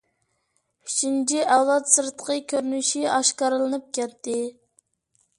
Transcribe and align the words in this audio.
ئۈچىنچى 0.87 1.41
ئەۋلاد 1.55 1.91
سىرتقى 1.95 2.37
كۆرۈنۈشى 2.53 3.01
ئاشكارىلىنىپ 3.17 3.85
كەتتى. 3.99 4.35